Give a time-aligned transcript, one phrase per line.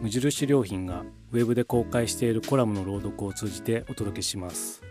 [0.00, 4.82] 無印良品がウェブで公開しているコラムの朗読を通じてお届けします。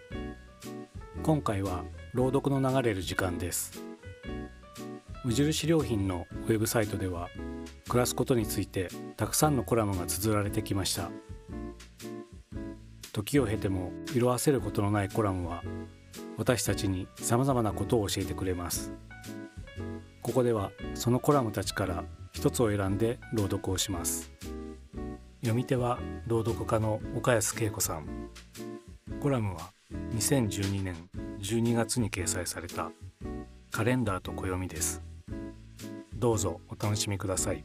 [1.23, 1.83] 今回は
[2.14, 3.83] 朗読の流れる時間です。
[5.25, 7.30] 無印良品のウェブサイトでは
[7.88, 11.09] 暮らすことについてたくさんのコラムが綴られてきました。
[13.11, 15.64] 時を経ても色あせることのないコラムは
[16.38, 18.94] 私たちにさまざまなことを教えてくれます。
[20.22, 24.39] ここではそのコラムたちから一つを選んで朗読をします。
[25.42, 28.30] 読み手は朗読家の岡安恵子さん。
[29.22, 29.72] コラムは
[30.14, 30.95] 2012年
[31.40, 32.92] 12月に掲載された
[33.72, 35.02] カレンダーと暦です。
[36.14, 37.64] どうぞお楽しみください。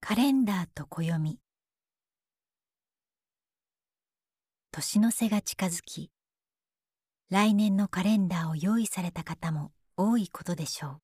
[0.00, 1.40] カレンダーと暦。
[4.70, 6.13] 年の瀬が近づき
[7.34, 10.98] 来年のカレンダーを用意された方も多いことでしょう。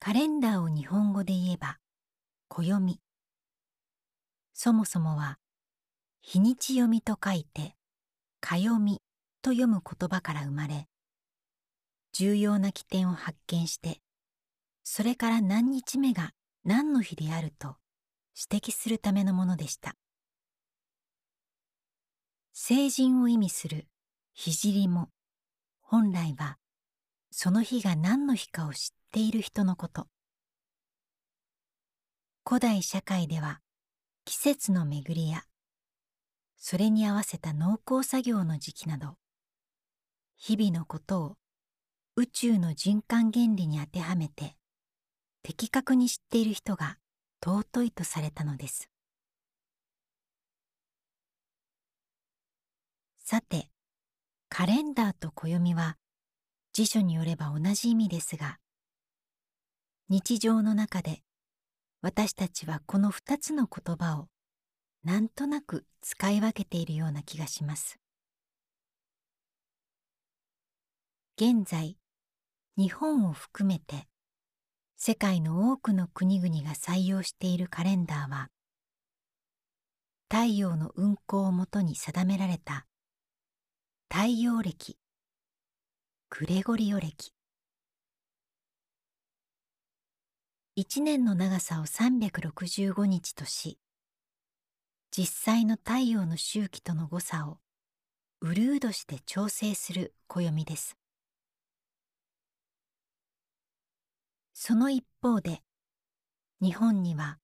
[0.00, 1.76] カレンダーを日本語で言えば
[2.48, 2.98] 暦。
[4.54, 5.38] そもそもは
[6.22, 7.74] 日にち読みと書いて
[8.40, 9.02] かよみ
[9.42, 10.86] と読む言葉から生まれ
[12.14, 14.00] 重要な起点を発見して
[14.82, 16.30] それから何日目が
[16.64, 17.76] 何の日であると
[18.50, 19.94] 指摘するためのものでした。
[22.60, 23.86] 成人を意味する
[24.34, 25.10] 聖も
[25.80, 26.58] 本来は
[27.30, 30.08] その日が何の日かを知っている人のこと。
[32.44, 33.60] 古代社会では
[34.24, 35.44] 季節の巡りや
[36.56, 39.14] それに合わせた農耕作業の時期など
[40.36, 41.36] 日々のことを
[42.16, 44.56] 宇宙の循環原理に当てはめて
[45.44, 46.98] 的確に知っている人が
[47.40, 48.90] 尊いとされたのです。
[53.30, 53.68] さて
[54.48, 55.98] カレンダーと暦は
[56.72, 58.56] 辞書によれば同じ意味ですが
[60.08, 61.20] 日常の中で
[62.00, 64.28] 私たちはこの二つの言葉を
[65.04, 67.98] なんとなく使い分けているような気がします。
[71.36, 71.98] 現在
[72.78, 74.08] 日本を含めて
[74.96, 78.48] 世界の多くの国々が採用しているカレンダーは
[80.30, 82.86] 太陽の運行をもとに定められた
[84.10, 84.96] 太陽暦。
[86.30, 87.34] グレゴリオ暦。
[90.76, 93.78] 一年の長さを365日とし
[95.10, 97.58] 実際の太陽の周期との誤差を
[98.40, 100.96] ウルー年で調整する暦です。
[104.54, 105.60] その一方で
[106.62, 107.38] 日本には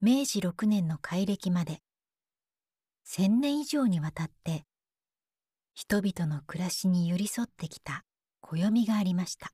[0.00, 1.78] 明治6年の改暦まで
[3.04, 4.66] 千年以上にわたって
[5.74, 8.04] 人々の暮らしに寄り添ってきた
[8.40, 9.52] 暦がありました。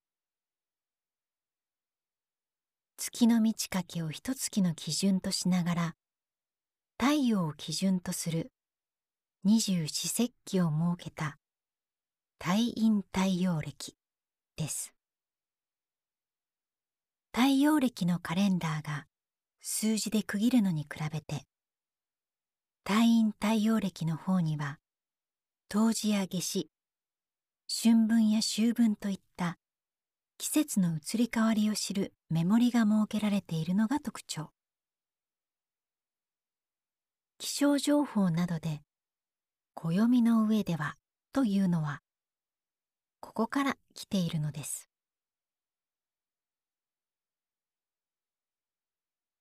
[2.99, 5.97] 月の満ち欠けを一月の基準としながら
[6.99, 8.53] 太陽を基準とする
[9.43, 11.39] 二十四節気を設けた
[12.39, 13.97] 太陰太陽暦
[14.57, 14.93] です。
[17.33, 19.07] 太陽暦のカレンダーが
[19.63, 21.47] 数字で区切るのに比べて
[22.85, 24.80] 太陰太陽暦の方には
[25.73, 26.69] 冬至や夏至
[27.69, 29.57] 春分や秋分といった
[30.37, 34.51] 季節の移り変わりを知るメモリが設けられているのが特徴。
[37.39, 38.81] 気象情報などで
[39.77, 40.97] 暦の上では
[41.33, 42.01] というのは
[43.21, 44.91] ここから来ているのです。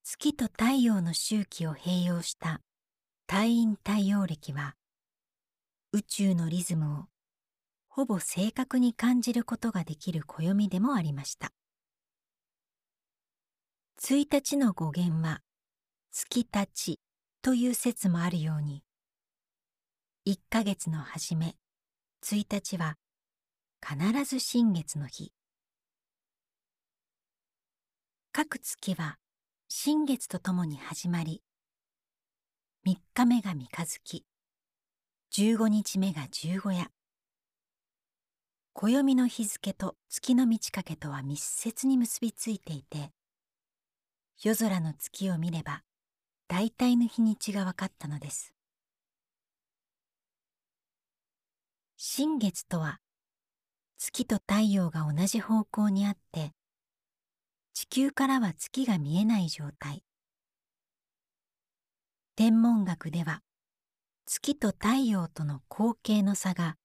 [0.04, 2.62] 月と太陽の周期を併用した
[3.28, 4.76] 太陰太陽暦は
[5.92, 7.06] 宇宙のリズムを
[7.88, 11.52] ほぼ正確に感じることができる暦でもありました。
[14.00, 15.42] 1日の語源は
[16.12, 17.00] 月立ち
[17.42, 18.84] という説もあるように、
[20.28, 21.56] 1ヶ月の初め、
[22.24, 22.96] 1日は
[23.84, 25.34] 必ず新月の日。
[28.32, 29.18] 各月は
[29.68, 31.42] 新月とともに始まり、
[32.86, 34.29] 3日目が三日月、
[35.32, 36.90] 15日目が十五夜。
[38.74, 43.12] 暦の日付と月の満ち欠けとは密接に結びついていて、
[44.42, 45.84] 夜空の月を見れば
[46.48, 48.56] 大体の日にちが分かったのです。
[51.96, 53.00] 新月とは
[54.00, 56.54] 月と太陽が同じ方向にあって
[57.74, 60.04] 地球からは月が見えない状態
[62.36, 63.44] 天文学では
[64.32, 66.76] 月と太陽との光景の差が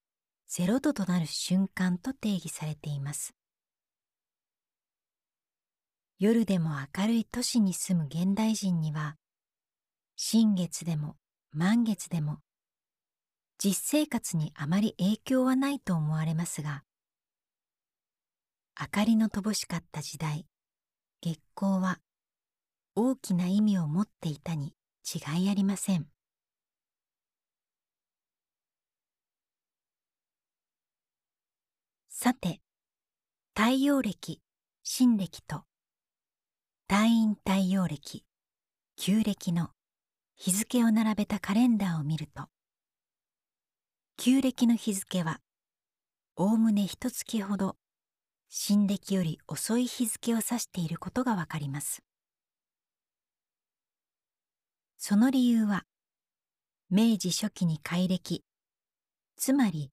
[0.49, 3.35] 0度となる瞬間と定義されています。
[6.19, 9.17] 夜でも明るい都市に住む現代人には
[10.17, 11.17] 新月でも
[11.53, 12.39] 満月でも
[13.59, 16.83] 実生活にあまり影響はないと思われますが
[18.81, 20.47] 明かりの乏しかった時代
[21.21, 21.99] 月光は
[22.97, 24.73] 大きな意味を持っていたに
[25.05, 26.14] 違いありません。
[32.17, 32.61] さて
[33.59, 34.41] 太陽暦
[34.85, 35.65] 新暦と
[36.89, 38.25] 退院太陽暦
[38.97, 39.71] 旧暦の
[40.37, 42.45] 日付を並べたカレンダーを見ると
[44.17, 45.41] 旧暦の日付は
[46.37, 47.75] おおむね一月ほど
[48.49, 52.05] 新暦より遅い日付を指していることがわかります。
[54.99, 55.85] その理由は
[56.91, 58.45] 明治初期に改暦
[59.37, 59.91] つまり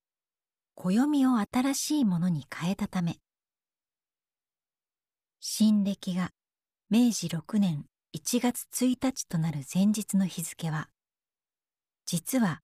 [0.75, 3.17] 暦を新しいものに変えたため
[5.39, 6.31] 新暦が
[6.89, 7.85] 明治6年
[8.15, 10.89] 1月1日となる前日の日付は
[12.05, 12.61] 実は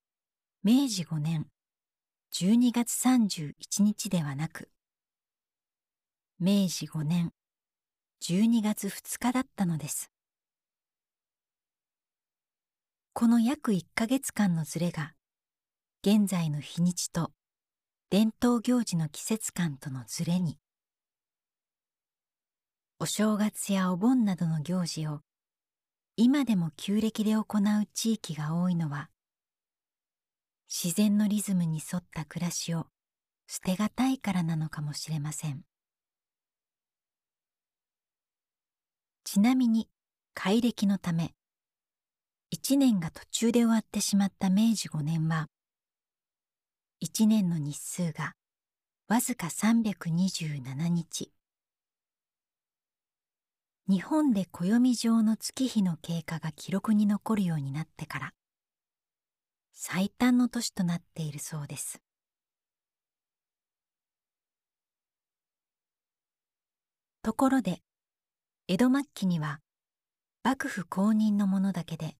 [0.63, 1.47] 明治5年
[2.33, 4.69] 12月31日ではなく
[6.39, 7.31] 明治5年
[8.23, 10.11] 12月2日だったのです。
[13.13, 15.13] この約1ヶ月間のずれが
[16.03, 17.31] 現在の日にちと
[18.09, 20.57] 伝統行事の季節感とのずれに
[22.99, 25.19] お正月やお盆などの行事を
[26.15, 29.09] 今でも旧暦で行う地域が多いのは
[30.73, 32.87] 自然のリズムに沿った暮らしを
[33.45, 35.63] 捨てがたいからなのかもしれません。
[39.25, 39.89] ちなみに
[40.33, 41.33] 改暦のため
[42.51, 45.49] 一年が途中で終わってしまった明治5年は
[46.99, 48.33] 一年の日数が
[49.07, 51.31] わずか327日。
[53.87, 58.33] 日本で暦上の月日の経過が記録に残るようになってから
[59.73, 62.01] 最短の年となっているそうです。
[67.21, 67.83] ところで
[68.67, 69.59] 江戸末期には
[70.43, 72.17] 幕府公認のものだけで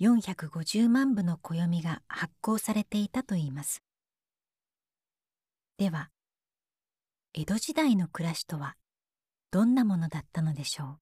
[0.00, 3.82] 450万部の暦が発行されていたといいます。
[5.78, 6.10] では
[7.34, 8.76] 江戸時代の暮らしとは
[9.50, 10.98] どんなものだったのでしょ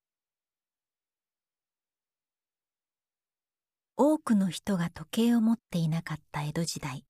[3.96, 4.04] う？
[4.14, 7.04] 多くの人が時計を持っていなかった江戸時代。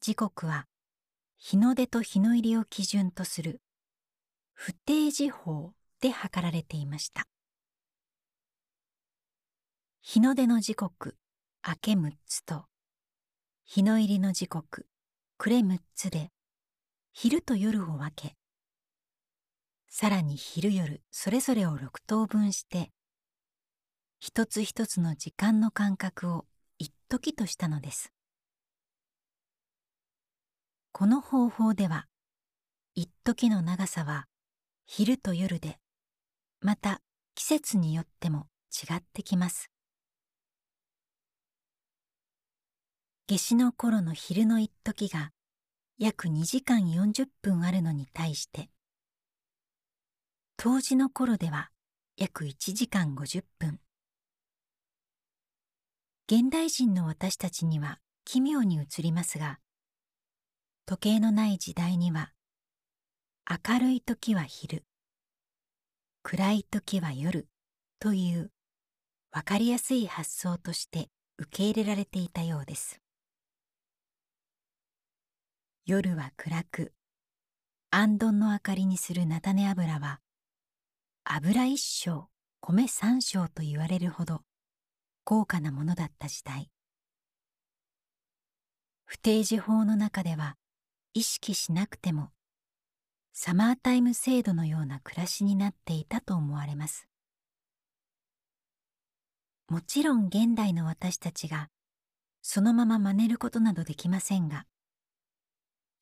[0.00, 0.66] 時刻は
[1.38, 3.60] 日の出と日の入りを基準とする
[4.54, 7.26] 不定時法で測られていました。
[10.08, 11.16] 日の出の時刻
[11.66, 12.66] 明け6つと
[13.64, 14.86] 日の入りの時刻
[15.36, 16.30] 暮れ6つで
[17.12, 18.36] 昼と夜を分け
[19.88, 22.92] さらに昼夜それぞれを6等分して
[24.20, 26.44] 一つ一つの時間の間隔を
[26.78, 28.12] 一時としたのです。
[30.92, 32.06] この方法では
[32.94, 34.26] 一時の長さは
[34.86, 35.80] 昼と夜で
[36.60, 37.00] また
[37.34, 39.68] 季節によっても違ってきます。
[43.28, 45.32] 夏至の頃の昼の一時が
[45.98, 48.70] 約2時間40分あるのに対して
[50.56, 51.70] 冬至の頃では
[52.16, 53.80] 約1時間50分。
[56.30, 59.58] 現代人の私たちには奇妙に映りますが
[60.86, 62.30] 時計のない時代には
[63.50, 64.84] 明るい時は昼
[66.22, 67.48] 暗い時は夜
[67.98, 68.52] という
[69.32, 73.00] 分かりやすい発想として受け入れられていたようです。
[75.88, 76.92] 夜は暗く
[77.92, 80.18] 安どんの明かりにする菜種油は
[81.22, 82.26] 油一升
[82.60, 84.40] 米三升と言われるほど
[85.22, 86.72] 高価なものだった時代。
[89.04, 90.56] 不定時法の中では
[91.14, 92.30] 意識しなくても
[93.32, 97.06] サマータイム制度のような暮らしになっていたと思われます。
[99.68, 101.68] もちろん現代の私たちが
[102.42, 104.66] そのまま真似ることなどできませんが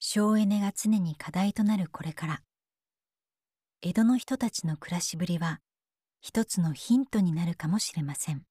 [0.06, 2.42] 省エネが常に課題となるこれから。
[3.80, 5.62] 江戸の人たちの暮らしぶりは
[6.20, 8.42] 一つのヒントになるかもしれません。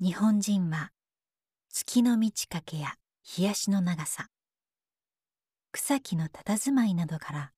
[0.00, 0.92] 日本人は
[1.68, 4.28] 月の満ち欠けや日足の長さ
[5.72, 7.52] 草木の佇まいなどから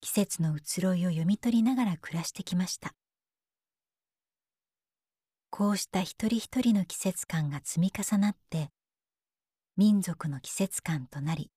[0.00, 2.92] 季節の移ろいを読み取りながら暮らしてきました。
[5.50, 8.72] こうした一人一人の季節感が積み重なって
[9.76, 11.50] 民族の季節感となり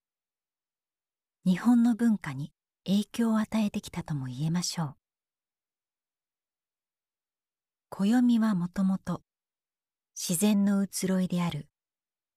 [1.45, 2.53] 日本の文化に
[2.85, 4.95] 影響を与えてきたとも言えましょう。
[7.89, 9.21] 暦はもともと
[10.15, 11.67] 自然の移ろいである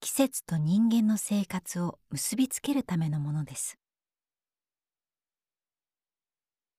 [0.01, 3.79] 季節と人間の生活を結びつけるためのものです。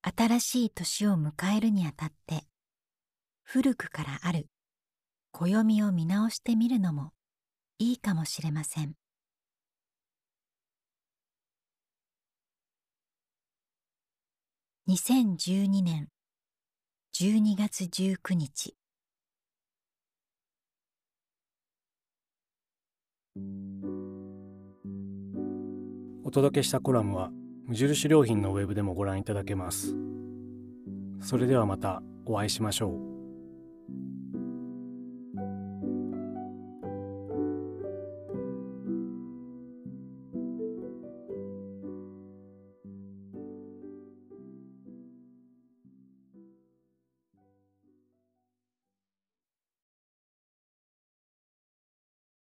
[0.02, 2.44] 新しい年を迎えるにあたって
[3.44, 4.48] 古くからある
[5.32, 7.12] 暦を見直してみるのも
[7.82, 8.94] いいかもしれません。
[14.90, 16.10] 2012年
[17.16, 18.76] 12月19日。
[26.26, 27.32] お届けしたコラムは
[27.66, 29.96] 無印良品のウェブでもご覧いただけます。
[31.22, 33.09] それではまたお会いしましょう。